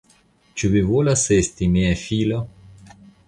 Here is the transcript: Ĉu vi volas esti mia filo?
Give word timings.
Ĉu 0.61 0.69
vi 0.75 0.81
volas 0.91 1.25
esti 1.37 1.69
mia 1.75 1.93
filo? 2.07 2.41